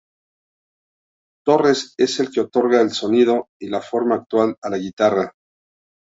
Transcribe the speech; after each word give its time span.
Torres 1.45 1.93
es 1.99 2.19
el 2.19 2.31
que 2.31 2.41
otorga 2.41 2.81
el 2.81 2.89
sonido 2.89 3.49
y 3.61 3.67
la 3.69 3.83
forma 3.83 4.15
actual 4.15 4.55
a 4.59 4.67
la 4.71 4.79
guitarra. 4.79 5.31